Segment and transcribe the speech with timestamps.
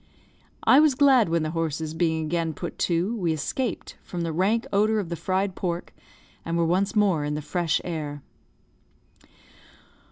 [0.63, 4.65] I was glad when the horses being again put to, we escaped from the rank
[4.73, 5.93] odour of the fried pork,
[6.43, 8.23] and were once more in the fresh air.